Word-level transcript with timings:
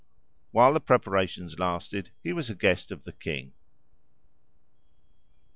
While 0.49 0.73
the 0.73 0.79
preparations 0.79 1.59
lasted, 1.59 2.09
he 2.23 2.33
was 2.33 2.49
a 2.49 2.55
guest 2.55 2.89
of 2.89 3.03
the 3.03 3.11
king. 3.11 3.53